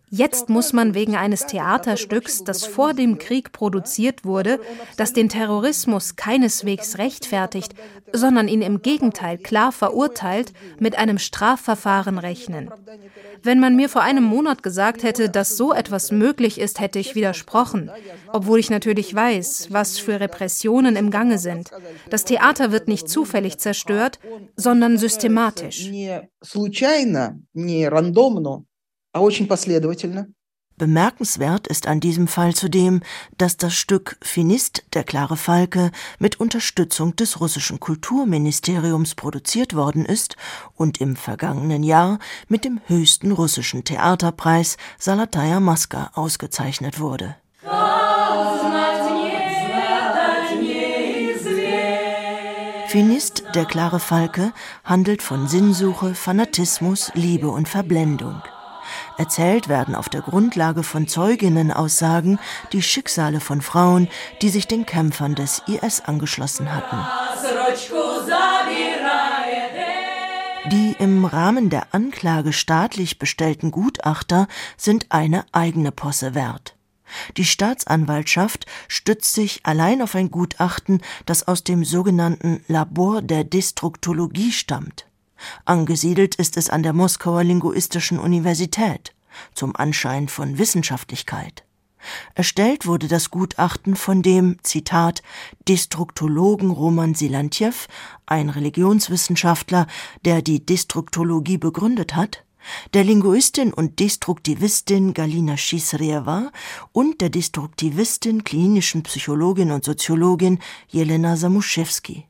Jetzt 0.09 0.49
muss 0.49 0.73
man 0.73 0.93
wegen 0.93 1.15
eines 1.15 1.45
Theaterstücks, 1.45 2.43
das 2.43 2.65
vor 2.65 2.93
dem 2.93 3.17
Krieg 3.17 3.53
produziert 3.53 4.25
wurde, 4.25 4.59
das 4.97 5.13
den 5.13 5.29
Terrorismus 5.29 6.17
keineswegs 6.17 6.97
rechtfertigt, 6.97 7.73
sondern 8.11 8.49
ihn 8.49 8.61
im 8.61 8.81
Gegenteil 8.81 9.37
klar 9.37 9.71
verurteilt, 9.71 10.51
mit 10.79 10.97
einem 10.97 11.19
Strafverfahren 11.19 12.17
rechnen. 12.17 12.69
Wenn 13.43 13.59
man 13.59 13.75
mir 13.75 13.87
vor 13.87 14.01
einem 14.01 14.23
Monat 14.23 14.61
gesagt 14.61 15.03
hätte, 15.03 15.29
dass 15.29 15.55
so 15.55 15.73
etwas 15.73 16.11
möglich 16.11 16.59
ist, 16.59 16.79
hätte 16.79 16.99
ich 16.99 17.15
widersprochen, 17.15 17.89
obwohl 18.27 18.59
ich 18.59 18.69
natürlich 18.69 19.15
weiß, 19.15 19.67
was 19.71 19.99
für 19.99 20.19
Repressionen 20.19 20.95
im 20.95 21.11
Gange 21.11 21.37
sind. 21.37 21.71
Das 22.09 22.25
Theater 22.25 22.71
wird 22.71 22.87
nicht 22.87 23.07
zufällig 23.07 23.57
zerstört, 23.57 24.19
sondern 24.55 24.97
systematisch 24.97 25.89
а 29.12 29.20
очень 29.20 29.46
последовательно. 29.46 30.28
Bemerkenswert 30.78 31.66
ist 31.68 31.86
an 31.86 32.00
diesem 32.00 32.28
Fall 32.28 32.54
zudem, 32.54 33.00
dass 33.38 33.56
das 33.56 33.74
Stück 33.74 34.18
Finist, 34.20 34.84
der 34.92 35.04
klare 35.04 35.38
Falke, 35.38 35.90
mit 36.18 36.38
Unterstützung 36.38 37.16
des 37.16 37.40
russischen 37.40 37.80
Kulturministeriums 37.80 39.14
produziert 39.14 39.74
worden 39.74 40.04
ist 40.04 40.36
und 40.74 41.00
im 41.00 41.16
vergangenen 41.16 41.82
Jahr 41.82 42.18
mit 42.48 42.66
dem 42.66 42.80
höchsten 42.86 43.32
russischen 43.32 43.84
Theaterpreis 43.84 44.76
Salataya 44.98 45.60
Maska 45.60 46.10
ausgezeichnet 46.14 47.00
wurde. 47.00 47.36
Finist, 52.88 53.44
der 53.54 53.64
klare 53.64 53.98
Falke, 53.98 54.52
handelt 54.84 55.22
von 55.22 55.48
Sinnsuche, 55.48 56.14
Fanatismus, 56.14 57.10
Liebe 57.14 57.48
und 57.48 57.68
Verblendung. 57.68 58.42
Erzählt 59.17 59.69
werden 59.69 59.95
auf 59.95 60.09
der 60.09 60.21
Grundlage 60.21 60.83
von 60.83 61.07
Zeuginnenaussagen 61.07 62.39
die 62.73 62.81
Schicksale 62.81 63.39
von 63.39 63.61
Frauen, 63.61 64.07
die 64.41 64.49
sich 64.49 64.67
den 64.67 64.85
Kämpfern 64.85 65.35
des 65.35 65.61
IS 65.67 66.01
angeschlossen 66.01 66.73
hatten. 66.73 66.97
Die 70.71 70.95
im 70.99 71.25
Rahmen 71.25 71.69
der 71.69 71.93
Anklage 71.93 72.53
staatlich 72.53 73.17
bestellten 73.17 73.71
Gutachter 73.71 74.47
sind 74.77 75.07
eine 75.09 75.45
eigene 75.51 75.91
Posse 75.91 76.35
wert. 76.35 76.75
Die 77.37 77.45
Staatsanwaltschaft 77.45 78.65
stützt 78.87 79.33
sich 79.33 79.61
allein 79.63 80.01
auf 80.01 80.15
ein 80.15 80.31
Gutachten, 80.31 81.01
das 81.25 81.47
aus 81.47 81.63
dem 81.63 81.83
sogenannten 81.83 82.63
Labor 82.67 83.21
der 83.21 83.43
Destruktologie 83.43 84.51
stammt. 84.51 85.05
Angesiedelt 85.65 86.35
ist 86.35 86.57
es 86.57 86.69
an 86.69 86.83
der 86.83 86.93
Moskauer 86.93 87.43
Linguistischen 87.43 88.19
Universität, 88.19 89.13
zum 89.53 89.75
Anschein 89.75 90.27
von 90.27 90.57
Wissenschaftlichkeit. 90.57 91.63
Erstellt 92.33 92.85
wurde 92.85 93.07
das 93.07 93.29
Gutachten 93.29 93.95
von 93.95 94.21
dem, 94.21 94.57
Zitat, 94.63 95.21
Destruktologen 95.67 96.71
Roman 96.71 97.13
Silantjew, 97.13 97.73
ein 98.25 98.49
Religionswissenschaftler, 98.49 99.87
der 100.25 100.41
die 100.41 100.65
Destruktologie 100.65 101.57
begründet 101.57 102.15
hat, 102.15 102.43
der 102.93 103.03
Linguistin 103.03 103.73
und 103.73 103.99
Destruktivistin 103.99 105.13
Galina 105.13 105.57
Schisreeva 105.57 106.51
und 106.91 107.21
der 107.21 107.29
Destruktivistin, 107.29 108.43
klinischen 108.43 109.03
Psychologin 109.03 109.71
und 109.71 109.83
Soziologin 109.83 110.59
Jelena 110.87 111.35
Samuszewski. 111.37 112.27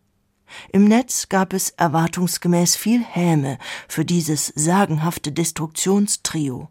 Im 0.72 0.86
Netz 0.86 1.30
gab 1.30 1.54
es 1.54 1.72
erwartungsgemäß 1.72 2.76
viel 2.76 3.04
Häme 3.04 3.58
für 3.88 4.06
dieses 4.06 4.48
sagenhafte 4.48 5.32
Destruktionstrio. 5.32 6.70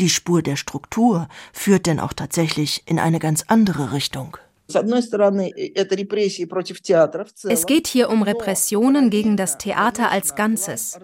Die 0.00 0.10
Spur 0.10 0.42
der 0.42 0.56
Struktur 0.56 1.28
führt 1.52 1.86
denn 1.86 2.00
auch 2.00 2.12
tatsächlich 2.12 2.82
in 2.86 2.98
eine 2.98 3.18
ganz 3.18 3.44
andere 3.46 3.92
Richtung. 3.92 4.36
Es 7.44 7.66
geht 7.66 7.86
hier 7.86 8.10
um 8.10 8.22
Repressionen 8.22 9.10
gegen 9.10 9.36
das 9.36 9.58
Theater 9.58 10.10
als 10.10 10.34
Ganzes. 10.34 10.98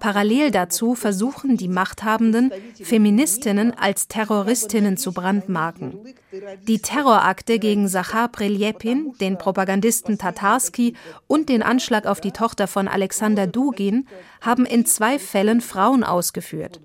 Parallel 0.00 0.50
dazu 0.50 0.94
versuchen 0.94 1.56
die 1.56 1.68
Machthabenden, 1.68 2.52
Feministinnen 2.82 3.72
als 3.76 4.08
Terroristinnen 4.08 4.96
zu 4.96 5.12
brandmarken. 5.12 5.98
Die 6.66 6.80
Terrorakte 6.80 7.58
gegen 7.58 7.88
Sachar 7.88 8.28
Preljepin, 8.28 9.14
den 9.20 9.36
Propagandisten 9.38 10.18
Tatarski 10.18 10.94
und 11.26 11.48
den 11.48 11.62
Anschlag 11.62 12.06
auf 12.06 12.20
die 12.20 12.32
Tochter 12.32 12.66
von 12.66 12.88
Alexander 12.88 13.46
Dugin 13.46 14.06
haben 14.40 14.64
in 14.64 14.86
zwei 14.86 15.18
Fällen 15.18 15.60
Frauen 15.60 16.04
ausgeführt. 16.04 16.80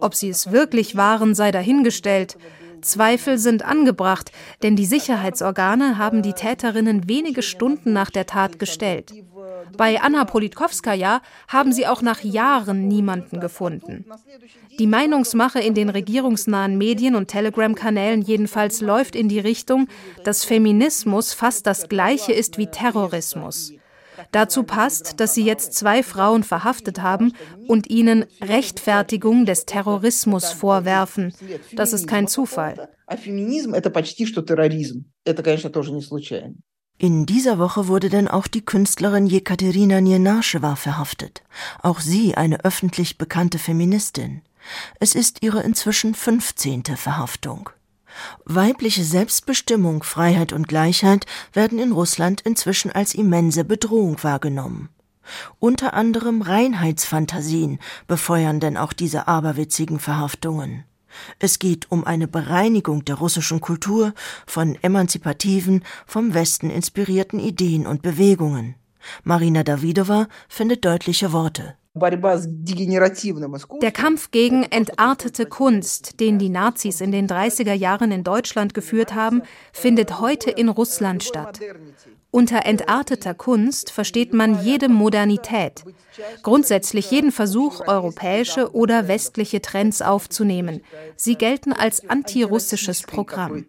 Ob 0.00 0.14
sie 0.14 0.28
es 0.28 0.52
wirklich 0.52 0.96
waren, 0.96 1.34
sei 1.34 1.50
dahingestellt. 1.50 2.36
Zweifel 2.82 3.38
sind 3.38 3.64
angebracht, 3.64 4.30
denn 4.62 4.76
die 4.76 4.86
Sicherheitsorgane 4.86 5.98
haben 5.98 6.22
die 6.22 6.34
Täterinnen 6.34 7.08
wenige 7.08 7.42
Stunden 7.42 7.92
nach 7.92 8.10
der 8.10 8.26
Tat 8.26 8.58
gestellt. 8.58 9.12
Bei 9.76 10.00
Anna 10.00 10.24
Politkovskaya 10.24 11.22
haben 11.48 11.72
sie 11.72 11.86
auch 11.86 12.02
nach 12.02 12.22
Jahren 12.22 12.88
niemanden 12.88 13.40
gefunden. 13.40 14.04
Die 14.78 14.86
Meinungsmache 14.86 15.60
in 15.60 15.74
den 15.74 15.88
regierungsnahen 15.88 16.76
Medien 16.76 17.14
und 17.14 17.28
Telegram-Kanälen 17.28 18.22
jedenfalls 18.22 18.80
läuft 18.80 19.16
in 19.16 19.28
die 19.28 19.40
Richtung, 19.40 19.88
dass 20.24 20.44
Feminismus 20.44 21.32
fast 21.32 21.66
das 21.66 21.88
gleiche 21.88 22.32
ist 22.32 22.58
wie 22.58 22.66
Terrorismus. 22.66 23.72
Dazu 24.30 24.62
passt, 24.62 25.20
dass 25.20 25.34
sie 25.34 25.44
jetzt 25.44 25.74
zwei 25.74 26.02
Frauen 26.02 26.44
verhaftet 26.44 27.02
haben 27.02 27.32
und 27.66 27.90
ihnen 27.90 28.24
Rechtfertigung 28.40 29.46
des 29.46 29.66
Terrorismus 29.66 30.52
vorwerfen. 30.52 31.34
Das 31.72 31.92
ist 31.92 32.06
kein 32.06 32.28
Zufall. 32.28 32.88
In 36.98 37.26
dieser 37.26 37.58
Woche 37.58 37.88
wurde 37.88 38.10
denn 38.10 38.28
auch 38.28 38.46
die 38.46 38.64
Künstlerin 38.64 39.26
Jekaterina 39.26 40.00
Nienaschewa 40.00 40.76
verhaftet. 40.76 41.42
Auch 41.82 42.00
sie 42.00 42.36
eine 42.36 42.64
öffentlich 42.64 43.18
bekannte 43.18 43.58
Feministin. 43.58 44.42
Es 45.00 45.14
ist 45.14 45.42
ihre 45.42 45.62
inzwischen 45.62 46.14
15. 46.14 46.84
Verhaftung. 46.96 47.70
Weibliche 48.44 49.04
Selbstbestimmung, 49.04 50.02
Freiheit 50.02 50.52
und 50.52 50.68
Gleichheit 50.68 51.26
werden 51.52 51.78
in 51.78 51.92
Russland 51.92 52.40
inzwischen 52.42 52.90
als 52.92 53.14
immense 53.14 53.64
Bedrohung 53.64 54.22
wahrgenommen. 54.22 54.88
Unter 55.58 55.94
anderem 55.94 56.42
Reinheitsfantasien 56.42 57.78
befeuern 58.06 58.60
denn 58.60 58.76
auch 58.76 58.92
diese 58.92 59.28
aberwitzigen 59.28 60.00
Verhaftungen. 60.00 60.84
Es 61.38 61.58
geht 61.58 61.90
um 61.90 62.04
eine 62.04 62.26
Bereinigung 62.26 63.04
der 63.04 63.16
russischen 63.16 63.60
Kultur 63.60 64.14
von 64.46 64.76
emanzipativen, 64.82 65.84
vom 66.06 66.34
Westen 66.34 66.70
inspirierten 66.70 67.38
Ideen 67.38 67.86
und 67.86 68.02
Bewegungen. 68.02 68.76
Marina 69.22 69.62
Davidova 69.62 70.28
findet 70.48 70.84
deutliche 70.84 71.32
Worte. 71.32 71.76
Der 71.94 73.92
Kampf 73.92 74.30
gegen 74.30 74.62
entartete 74.62 75.44
Kunst, 75.44 76.20
den 76.20 76.38
die 76.38 76.48
Nazis 76.48 77.02
in 77.02 77.12
den 77.12 77.28
30er 77.28 77.74
Jahren 77.74 78.12
in 78.12 78.24
Deutschland 78.24 78.72
geführt 78.72 79.14
haben, 79.14 79.42
findet 79.74 80.18
heute 80.18 80.50
in 80.50 80.70
Russland 80.70 81.22
statt. 81.22 81.60
Unter 82.30 82.64
entarteter 82.64 83.34
Kunst 83.34 83.90
versteht 83.90 84.32
man 84.32 84.64
jede 84.64 84.88
Modernität, 84.88 85.84
grundsätzlich 86.42 87.10
jeden 87.10 87.30
Versuch, 87.30 87.86
europäische 87.86 88.74
oder 88.74 89.06
westliche 89.06 89.60
Trends 89.60 90.00
aufzunehmen. 90.00 90.80
Sie 91.16 91.36
gelten 91.36 91.74
als 91.74 92.08
antirussisches 92.08 93.02
Programm. 93.02 93.66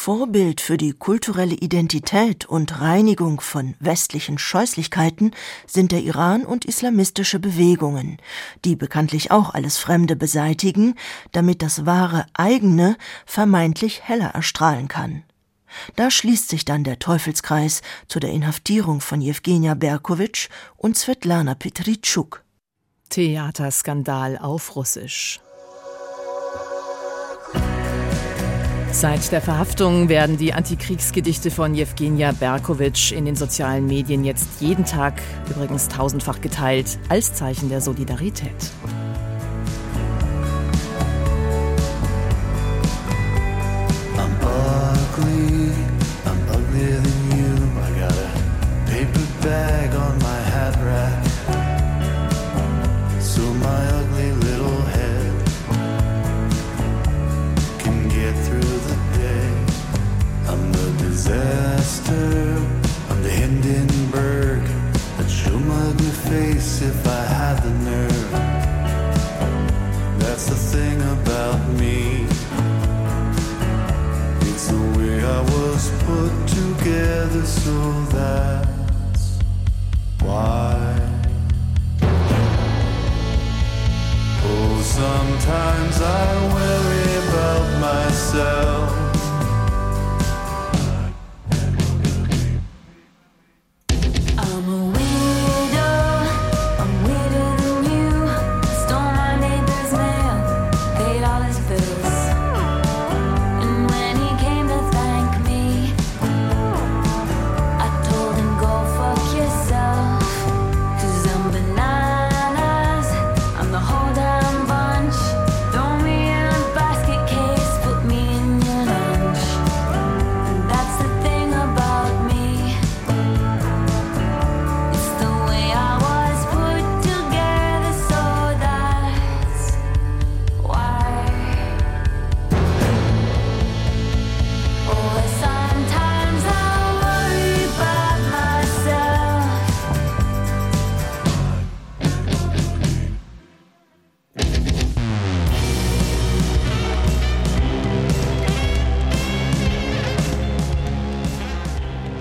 Vorbild 0.00 0.60
für 0.60 0.76
die 0.76 0.92
kulturelle 0.92 1.56
Identität 1.56 2.46
und 2.46 2.80
Reinigung 2.80 3.40
von 3.40 3.74
westlichen 3.80 4.38
Scheußlichkeiten 4.38 5.32
sind 5.66 5.90
der 5.90 6.02
Iran 6.02 6.46
und 6.46 6.64
islamistische 6.64 7.40
Bewegungen, 7.40 8.18
die 8.64 8.76
bekanntlich 8.76 9.32
auch 9.32 9.52
alles 9.54 9.76
Fremde 9.76 10.14
beseitigen, 10.14 10.94
damit 11.32 11.62
das 11.62 11.84
wahre 11.84 12.26
eigene 12.32 12.96
vermeintlich 13.26 14.02
heller 14.04 14.28
erstrahlen 14.28 14.86
kann. 14.86 15.24
Da 15.96 16.12
schließt 16.12 16.48
sich 16.48 16.64
dann 16.64 16.84
der 16.84 17.00
Teufelskreis 17.00 17.82
zu 18.06 18.20
der 18.20 18.30
Inhaftierung 18.30 19.00
von 19.00 19.20
Jewgenia 19.20 19.74
Berkowitsch 19.74 20.48
und 20.76 20.96
Svetlana 20.96 21.56
Petritschuk. 21.56 22.44
Theaterskandal 23.10 24.38
auf 24.38 24.76
Russisch. 24.76 25.40
Seit 28.90 29.30
der 29.30 29.40
Verhaftung 29.40 30.08
werden 30.08 30.36
die 30.38 30.52
Antikriegsgedichte 30.52 31.50
von 31.50 31.74
Jewgenia 31.74 32.32
Berkowitsch 32.32 33.12
in 33.12 33.26
den 33.26 33.36
sozialen 33.36 33.86
Medien 33.86 34.24
jetzt 34.24 34.60
jeden 34.60 34.84
Tag, 34.84 35.20
übrigens 35.48 35.88
tausendfach 35.88 36.40
geteilt, 36.40 36.98
als 37.08 37.34
Zeichen 37.34 37.68
der 37.68 37.80
Solidarität. 37.80 38.72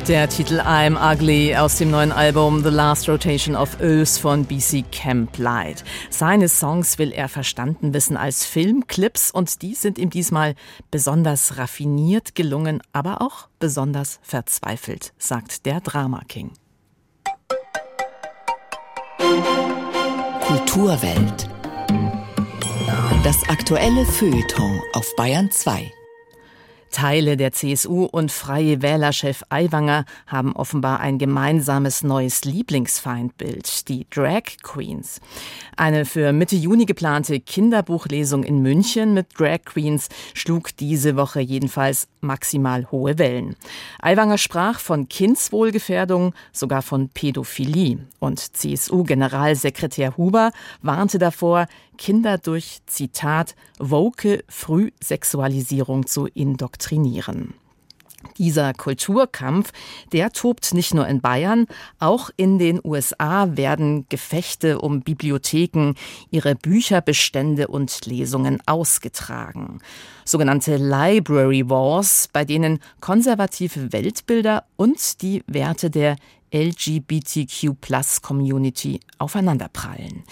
Der 0.07 0.29
Titel 0.29 0.61
I'm 0.61 0.95
Ugly 0.95 1.57
aus 1.57 1.79
dem 1.79 1.91
neuen 1.91 2.13
Album 2.13 2.63
The 2.63 2.69
Last 2.69 3.09
Rotation 3.09 3.57
of 3.57 3.81
Earth 3.81 4.17
von 4.17 4.45
BC 4.45 4.85
Camp 4.89 5.37
Light. 5.37 5.83
Seine 6.09 6.47
Songs 6.47 6.97
will 6.97 7.11
er 7.11 7.27
verstanden 7.27 7.93
wissen 7.93 8.15
als 8.15 8.45
Filmclips 8.45 9.31
und 9.31 9.61
die 9.61 9.75
sind 9.75 9.97
ihm 9.97 10.09
diesmal 10.09 10.55
besonders 10.91 11.57
raffiniert 11.57 12.35
gelungen, 12.35 12.81
aber 12.93 13.21
auch 13.21 13.49
besonders 13.59 14.19
verzweifelt, 14.21 15.11
sagt 15.17 15.65
der 15.65 15.81
Drama 15.81 16.21
King. 16.29 16.51
Kulturwelt. 20.47 21.49
Das 23.25 23.49
aktuelle 23.49 24.05
Feuilleton 24.05 24.79
auf 24.93 25.13
Bayern 25.17 25.51
2. 25.51 25.91
Teile 26.97 27.37
der 27.37 27.51
CSU 27.51 28.05
und 28.05 28.31
Freie 28.31 28.81
Wählerchef 28.81 29.43
Aiwanger 29.49 30.03
haben 30.25 30.55
offenbar 30.55 30.99
ein 30.99 31.19
gemeinsames 31.19 32.01
neues 32.01 32.43
Lieblingsfeindbild, 32.43 33.87
die 33.87 34.07
Drag 34.09 34.41
Queens. 34.63 35.21
Eine 35.75 36.05
für 36.05 36.33
Mitte 36.33 36.55
Juni 36.55 36.85
geplante 36.85 37.39
Kinderbuchlesung 37.39 38.43
in 38.43 38.63
München 38.63 39.13
mit 39.13 39.27
Drag 39.39 39.59
Queens 39.63 40.09
schlug 40.33 40.75
diese 40.75 41.15
Woche 41.15 41.39
jedenfalls 41.39 42.07
maximal 42.21 42.89
hohe 42.89 43.19
Wellen. 43.19 43.55
Aiwanger 44.01 44.39
sprach 44.39 44.79
von 44.79 45.07
Kindswohlgefährdung, 45.07 46.33
sogar 46.51 46.81
von 46.81 47.09
Pädophilie. 47.09 47.99
Und 48.17 48.39
CSU-Generalsekretär 48.39 50.17
Huber 50.17 50.51
warnte 50.81 51.19
davor, 51.19 51.67
Kinder 51.97 52.37
durch, 52.37 52.79
Zitat, 52.85 53.55
woke 53.79 54.43
Frühsexualisierung 54.47 56.05
zu 56.05 56.27
indoktrinieren. 56.27 57.53
Dieser 58.37 58.73
Kulturkampf, 58.73 59.71
der 60.11 60.31
tobt 60.31 60.73
nicht 60.73 60.93
nur 60.93 61.07
in 61.07 61.21
Bayern, 61.21 61.65
auch 61.99 62.29
in 62.35 62.59
den 62.59 62.79
USA 62.83 63.55
werden 63.55 64.05
Gefechte 64.09 64.79
um 64.79 65.01
Bibliotheken, 65.01 65.93
ihre 66.29 66.55
Bücherbestände 66.55 67.67
und 67.67 68.05
Lesungen 68.05 68.59
ausgetragen. 68.65 69.79
Sogenannte 70.25 70.77
Library 70.77 71.69
Wars, 71.69 72.27
bei 72.31 72.43
denen 72.43 72.79
konservative 72.99 73.93
Weltbilder 73.93 74.65
und 74.75 75.21
die 75.21 75.43
Werte 75.47 75.89
der 75.89 76.17
LGBTQ-Plus-Community 76.51 78.99
aufeinanderprallen. 79.17 80.23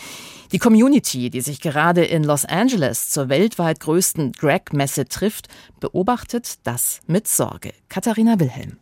Die 0.52 0.60
Community, 0.60 1.30
die 1.30 1.42
sich 1.42 1.60
gerade 1.60 2.06
in 2.06 2.24
Los 2.24 2.46
Angeles 2.46 3.10
zur 3.10 3.30
weltweit 3.30 3.80
größten 3.80 4.34
Drag-Messe 4.34 5.08
trifft, 5.08 5.48
beobachtet 5.80 6.60
das 6.64 7.02
mit 7.08 7.28
Sorge. 7.28 7.74
Katharina 7.90 8.40
Wilhelm. 8.40 8.78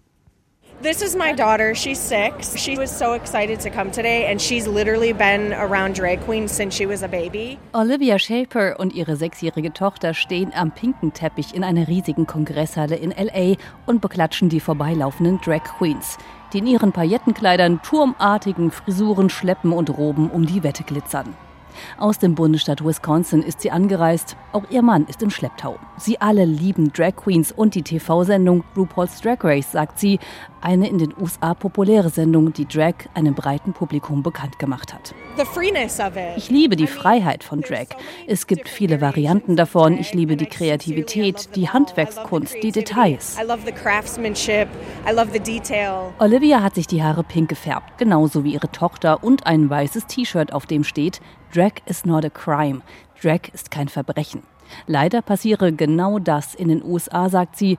This 0.83 1.01
is 1.01 1.15
my 1.15 1.31
daughter. 1.31 1.73
She's 1.75 1.97
six. 1.97 2.57
She 2.57 2.77
was 2.77 2.91
so 2.91 3.13
excited 3.13 3.61
to 3.61 3.69
come 3.69 3.89
today, 3.89 4.25
and 4.29 4.41
she's 4.41 4.67
literally 4.67 5.13
been 5.13 5.53
around 5.53 5.95
drag 5.95 6.19
queens 6.25 6.51
since 6.51 6.75
she 6.75 6.85
was 6.85 7.03
a 7.03 7.07
baby. 7.07 7.57
Olivia 7.73 8.19
Shaper 8.19 8.77
und 8.77 8.93
ihre 8.93 9.15
sechsjährige 9.15 9.71
Tochter 9.71 10.13
stehen 10.13 10.51
am 10.53 10.71
pinken 10.71 11.13
Teppich 11.13 11.55
in 11.55 11.63
einer 11.63 11.87
riesigen 11.87 12.27
Kongresshalle 12.27 12.97
in 12.97 13.11
LA 13.11 13.55
und 13.85 14.01
beklatschen 14.01 14.49
die 14.49 14.59
vorbeilaufenden 14.59 15.39
Drag 15.39 15.63
Queens 15.63 16.17
die 16.51 16.59
in 16.59 16.67
ihren 16.67 16.91
Paillettenkleidern 16.91 17.81
turmartigen 17.81 18.69
Frisuren 18.69 19.31
schleppen 19.31 19.71
und 19.71 19.89
Roben 19.89 20.29
um 20.29 20.45
die 20.45 20.63
Wette 20.63 20.83
glitzern. 20.83 21.35
Aus 21.97 22.19
dem 22.19 22.35
Bundesstaat 22.35 22.85
Wisconsin 22.85 23.41
ist 23.41 23.61
sie 23.61 23.71
angereist. 23.71 24.37
Auch 24.51 24.63
ihr 24.69 24.81
Mann 24.81 25.05
ist 25.07 25.21
im 25.23 25.29
Schlepptau. 25.29 25.79
Sie 25.97 26.21
alle 26.21 26.45
lieben 26.45 26.93
Drag 26.93 27.15
Queens 27.15 27.51
und 27.51 27.75
die 27.75 27.81
TV-Sendung 27.81 28.63
RuPaul's 28.75 29.21
Drag 29.21 29.43
Race, 29.43 29.71
sagt 29.71 29.99
sie. 29.99 30.19
Eine 30.63 30.87
in 30.87 30.97
den 30.97 31.13
USA 31.19 31.53
populäre 31.53 32.09
Sendung, 32.09 32.53
die 32.53 32.65
Drag 32.65 32.93
einem 33.13 33.35
breiten 33.35 33.73
Publikum 33.73 34.23
bekannt 34.23 34.59
gemacht 34.59 34.93
hat. 34.93 35.13
Ich 36.37 36.49
liebe 36.49 36.77
die 36.77 36.87
Freiheit 36.87 37.43
von 37.43 37.59
Drag. 37.59 37.87
Es 38.27 38.47
gibt 38.47 38.69
viele 38.69 39.01
Varianten 39.01 39.57
davon. 39.57 39.97
Ich 39.97 40.13
liebe 40.13 40.37
die 40.37 40.45
Kreativität, 40.45 41.53
die 41.57 41.67
Handwerkskunst, 41.67 42.55
die 42.63 42.71
Details. 42.71 43.35
Olivia 46.19 46.63
hat 46.63 46.75
sich 46.75 46.87
die 46.87 47.03
Haare 47.03 47.23
pink 47.25 47.49
gefärbt, 47.49 47.97
genauso 47.97 48.45
wie 48.45 48.53
ihre 48.53 48.71
Tochter 48.71 49.21
und 49.21 49.45
ein 49.45 49.69
weißes 49.69 50.07
T-Shirt, 50.07 50.53
auf 50.53 50.65
dem 50.65 50.85
steht 50.85 51.19
Drag 51.53 51.73
is 51.87 52.05
not 52.05 52.23
a 52.23 52.29
crime. 52.29 52.81
Drag 53.23 53.53
ist 53.53 53.71
kein 53.71 53.87
Verbrechen. 53.87 54.43
Leider 54.87 55.21
passiere 55.21 55.71
genau 55.71 56.19
das 56.19 56.55
in 56.55 56.67
den 56.67 56.83
USA, 56.83 57.29
sagt 57.29 57.55
sie. 57.55 57.77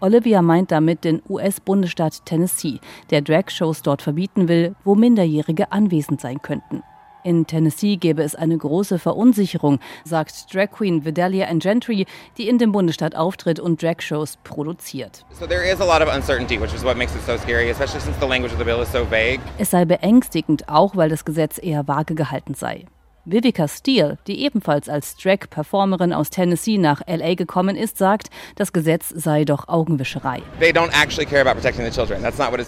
Olivia 0.00 0.42
meint 0.42 0.72
damit 0.72 1.04
den 1.04 1.22
US-Bundesstaat 1.28 2.24
Tennessee, 2.24 2.80
der 3.10 3.22
Drag-Shows 3.22 3.82
dort 3.82 4.02
verbieten 4.02 4.48
will, 4.48 4.74
wo 4.84 4.94
Minderjährige 4.94 5.70
anwesend 5.70 6.20
sein 6.20 6.42
könnten. 6.42 6.82
In 7.24 7.46
Tennessee 7.46 7.96
gäbe 7.96 8.22
es 8.22 8.34
eine 8.34 8.58
große 8.58 8.98
Verunsicherung, 8.98 9.80
sagt 10.04 10.54
Drag 10.54 10.70
Queen 10.70 11.06
Vidalia 11.06 11.50
Gentry, 11.54 12.04
die 12.36 12.50
in 12.50 12.58
dem 12.58 12.70
Bundesstaat 12.70 13.14
auftritt 13.14 13.58
und 13.58 13.82
Drag-Shows 13.82 14.36
produziert. 14.44 15.24
Es 19.56 19.70
sei 19.70 19.84
beängstigend, 19.86 20.68
auch 20.68 20.96
weil 20.96 21.08
das 21.08 21.24
Gesetz 21.24 21.58
eher 21.62 21.88
vage 21.88 22.14
gehalten 22.14 22.52
sei. 22.52 22.84
Vivica 23.26 23.68
Steele, 23.68 24.18
die 24.26 24.44
ebenfalls 24.44 24.90
als 24.90 25.16
Drag-Performerin 25.16 26.12
aus 26.12 26.28
Tennessee 26.28 26.76
nach 26.76 27.00
LA 27.06 27.34
gekommen 27.34 27.74
ist, 27.74 27.96
sagt, 27.96 28.28
das 28.56 28.74
Gesetz 28.74 29.08
sei 29.08 29.46
doch 29.46 29.66
Augenwischerei. 29.68 30.42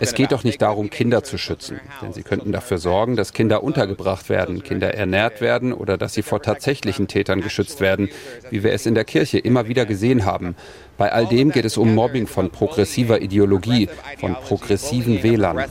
Es 0.00 0.14
geht 0.14 0.32
doch 0.32 0.44
nicht 0.44 0.62
darum, 0.62 0.88
Kinder 0.88 1.22
zu 1.22 1.36
schützen, 1.36 1.80
denn 2.00 2.14
sie 2.14 2.22
könnten 2.22 2.52
dafür 2.52 2.78
sorgen, 2.78 3.16
dass 3.16 3.34
Kinder 3.34 3.62
untergebracht 3.62 4.30
werden, 4.30 4.62
Kinder 4.62 4.94
ernährt 4.94 5.42
werden 5.42 5.74
oder 5.74 5.98
dass 5.98 6.14
sie 6.14 6.22
vor 6.22 6.40
tatsächlichen 6.40 7.06
Tätern 7.06 7.42
geschützt 7.42 7.80
werden, 7.80 8.08
wie 8.48 8.62
wir 8.62 8.72
es 8.72 8.86
in 8.86 8.94
der 8.94 9.04
Kirche 9.04 9.38
immer 9.38 9.68
wieder 9.68 9.84
gesehen 9.84 10.24
haben. 10.24 10.56
Bei 10.96 11.12
all 11.12 11.26
dem 11.26 11.50
geht 11.50 11.66
es 11.66 11.76
um 11.76 11.94
Mobbing 11.94 12.26
von 12.26 12.50
progressiver 12.50 13.20
Ideologie, 13.20 13.90
von 14.18 14.34
progressiven 14.34 15.22
Wählern. 15.22 15.62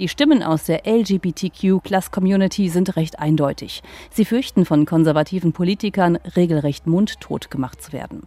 Die 0.00 0.08
Stimmen 0.08 0.42
aus 0.42 0.64
der 0.64 0.86
LGBTQ-Plus-Community 0.86 2.70
sind 2.70 2.96
recht 2.96 3.18
eindeutig. 3.18 3.82
Sie 4.10 4.24
fürchten 4.24 4.64
von 4.64 4.86
konservativen 4.86 5.52
Politikern 5.52 6.16
regelrecht 6.36 6.86
mundtot 6.86 7.50
gemacht 7.50 7.82
zu 7.82 7.92
werden. 7.92 8.22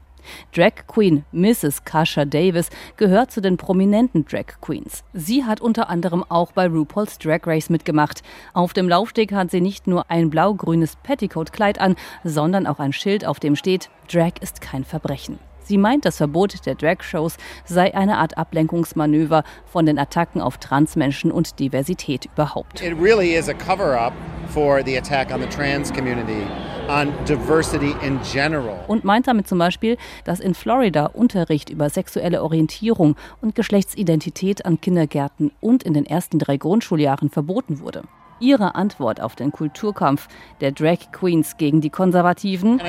Drag 0.56 0.86
Queen 0.86 1.26
Mrs. 1.32 1.84
Kasha 1.84 2.26
Davis 2.26 2.70
gehört 2.96 3.32
zu 3.32 3.42
den 3.42 3.58
prominenten 3.58 4.24
Drag 4.24 4.62
Queens. 4.62 5.04
Sie 5.14 5.46
hat 5.46 5.62
unter 5.62 5.90
anderem 5.90 6.24
auch 6.30 6.52
bei 6.52 6.68
RuPaul's 6.68 7.18
Drag 7.18 7.48
Race 7.48 7.72
mitgemacht. 7.72 8.22
Auf 8.54 8.74
dem 8.74 8.88
Laufsteg 8.88 9.34
hat 9.34 9.50
sie 9.50 9.60
nicht 9.60 9.88
nur 9.88 10.12
ein 10.12 10.30
blau-grünes 10.30 10.98
Petticoat-Kleid 11.02 11.82
an, 11.82 11.96
sondern 12.24 12.68
auch 12.68 12.78
ein 12.78 12.94
Schild, 12.94 13.26
auf 13.26 13.40
dem 13.40 13.56
steht: 13.56 13.90
Drag 14.12 14.34
ist 14.42 14.62
kein 14.62 14.84
Verbrechen. 14.84 15.40
Sie 15.64 15.78
meint, 15.78 16.06
das 16.06 16.18
Verbot 16.18 16.66
der 16.66 16.76
Drag-Shows 16.76 17.38
sei 17.66 17.94
eine 17.96 18.18
Art 18.18 18.38
Ablenkungsmanöver 18.38 19.44
von 19.66 19.86
den 19.86 19.98
Attacken 19.98 20.42
auf 20.42 20.58
Transmenschen 20.58 21.32
und 21.32 21.60
Diversität 21.60 22.30
überhaupt. 22.34 22.82
It 22.82 22.96
really 23.00 23.36
is 23.36 23.50
a 23.50 23.54
cover-up 23.54 24.14
for 24.50 24.84
the 24.86 24.98
attack 24.98 25.34
on 25.34 25.42
the 25.42 25.48
trans 25.48 25.92
community. 25.92 26.46
Und 28.88 29.04
meint 29.06 29.28
damit 29.28 29.48
zum 29.48 29.58
Beispiel, 29.58 29.98
dass 30.26 30.42
in 30.42 30.54
Florida 30.54 31.06
Unterricht 31.06 31.70
über 31.70 31.90
sexuelle 31.90 32.44
Orientierung 32.44 33.16
und 33.42 33.56
Geschlechtsidentität 33.56 34.66
an 34.66 34.82
Kindergärten 34.82 35.52
und 35.62 35.84
in 35.84 35.94
den 35.94 36.06
ersten 36.06 36.40
drei 36.40 36.58
Grundschuljahren 36.58 37.30
verboten 37.30 37.80
wurde 37.80 38.04
ihre 38.44 38.76
Antwort 38.76 39.22
auf 39.22 39.36
den 39.36 39.52
Kulturkampf 39.52 40.28
der 40.60 40.72
Drag 40.72 41.12
Queens 41.12 41.58
gegen 41.58 41.82
die 41.82 41.90
Konservativen. 41.90 42.82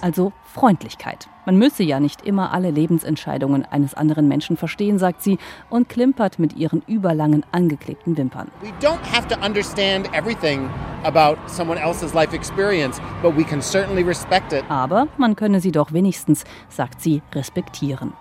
Also 0.00 0.32
Freundlichkeit. 0.54 1.28
Man 1.44 1.56
müsse 1.56 1.82
ja 1.82 2.00
nicht 2.00 2.22
immer 2.22 2.52
alle 2.52 2.70
Lebensentscheidungen 2.70 3.64
eines 3.64 3.94
anderen 3.94 4.28
Menschen 4.28 4.56
verstehen, 4.56 4.98
sagt 4.98 5.22
sie 5.22 5.38
und 5.70 5.88
klimpert 5.88 6.38
mit 6.38 6.56
ihren 6.56 6.82
überlangen 6.86 7.44
angeklebten 7.52 8.16
Wimpern. 8.16 8.50
We 8.60 8.72
don't 8.84 9.00
have 9.12 9.28
to 9.28 9.36
understand 9.44 10.12
everything 10.14 10.68
about 11.04 11.38
someone 11.46 11.80
else's 11.80 12.12
life 12.12 12.34
experience, 12.34 13.00
but 13.22 13.36
we 13.36 13.44
can 13.44 13.62
certainly 13.62 14.02
respect 14.02 14.52
it. 14.52 14.64
Aber 14.68 15.08
man 15.16 15.36
könne 15.36 15.60
sie 15.60 15.72
doch 15.72 15.92
wenigstens, 15.92 16.44
sagt 16.68 17.00
sie, 17.00 17.22
respektieren. 17.34 18.12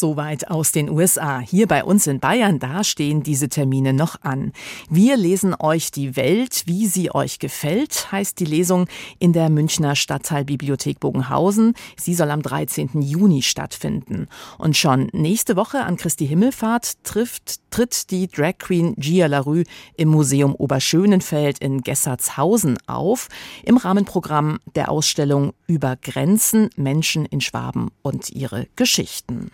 Soweit 0.00 0.50
aus 0.50 0.72
den 0.72 0.90
USA. 0.90 1.38
Hier 1.38 1.68
bei 1.68 1.84
uns 1.84 2.08
in 2.08 2.18
Bayern, 2.18 2.58
da 2.58 2.82
stehen 2.82 3.22
diese 3.22 3.48
Termine 3.48 3.92
noch 3.92 4.20
an. 4.22 4.50
Wir 4.90 5.16
lesen 5.16 5.54
euch 5.56 5.92
die 5.92 6.16
Welt, 6.16 6.64
wie 6.66 6.88
sie 6.88 7.14
euch 7.14 7.38
gefällt, 7.38 8.10
heißt 8.10 8.40
die 8.40 8.44
Lesung 8.44 8.88
in 9.20 9.32
der 9.32 9.50
Münchner 9.50 9.94
Stadtteilbibliothek 9.94 10.98
Bogenhausen. 10.98 11.74
Sie 11.96 12.14
soll 12.14 12.32
am 12.32 12.42
13. 12.42 13.02
Juni 13.02 13.42
stattfinden. 13.42 14.26
Und 14.58 14.76
schon 14.76 15.10
nächste 15.12 15.54
Woche 15.54 15.84
an 15.84 15.96
Christi 15.96 16.26
Himmelfahrt 16.26 17.04
trifft, 17.04 17.60
tritt 17.70 18.10
die 18.10 18.26
Drag 18.26 18.58
Queen 18.58 18.94
Gia 18.96 19.28
LaRue 19.28 19.62
im 19.96 20.08
Museum 20.08 20.56
Oberschönenfeld 20.56 21.60
in 21.60 21.82
Gessertshausen 21.82 22.78
auf, 22.88 23.28
im 23.62 23.76
Rahmenprogramm 23.76 24.58
der 24.74 24.90
Ausstellung 24.90 25.52
Über 25.68 25.94
Grenzen, 25.94 26.70
Menschen 26.74 27.26
in 27.26 27.40
Schwaben 27.40 27.92
und 28.02 28.30
ihre 28.30 28.66
Geschichten. 28.74 29.52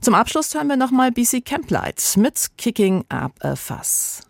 Zum 0.00 0.14
Abschluss 0.14 0.54
hören 0.54 0.68
wir 0.68 0.76
nochmal 0.76 1.12
BC 1.12 1.44
Camplight 1.44 2.16
mit 2.16 2.50
Kicking 2.56 3.04
Up 3.08 3.32
a 3.40 3.54
Fuss. 3.54 4.22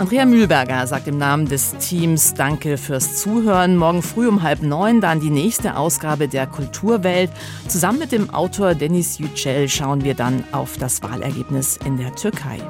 Andrea 0.00 0.24
Mühlberger 0.24 0.86
sagt 0.86 1.08
im 1.08 1.18
Namen 1.18 1.46
des 1.46 1.76
Teams 1.76 2.32
Danke 2.32 2.78
fürs 2.78 3.16
Zuhören. 3.16 3.76
Morgen 3.76 4.00
früh 4.00 4.28
um 4.28 4.42
halb 4.42 4.62
neun 4.62 5.02
dann 5.02 5.20
die 5.20 5.28
nächste 5.28 5.76
Ausgabe 5.76 6.26
der 6.26 6.46
Kulturwelt. 6.46 7.30
Zusammen 7.68 7.98
mit 7.98 8.10
dem 8.10 8.30
Autor 8.30 8.74
Denis 8.74 9.18
Yücel 9.18 9.68
schauen 9.68 10.02
wir 10.02 10.14
dann 10.14 10.42
auf 10.52 10.78
das 10.78 11.02
Wahlergebnis 11.02 11.76
in 11.84 11.98
der 11.98 12.14
Türkei. 12.14 12.60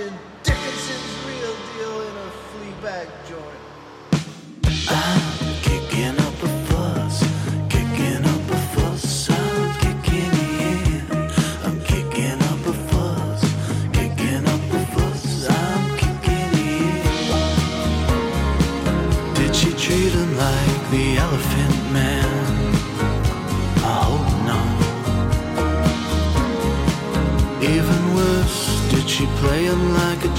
Dickinson's 0.00 1.26
real 1.26 1.54
deal 1.76 2.00
in 2.00 2.16
a 2.16 2.30
flea 2.30 2.72
bag 2.82 3.08
joint. 3.28 3.69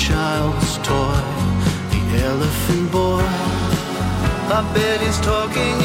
child's 0.08 0.78
toy, 0.80 1.22
the 1.92 2.02
elephant 2.26 2.92
boy. 2.92 3.22
I 4.58 4.60
bet 4.74 5.00
he's 5.00 5.20
talking 5.20 5.81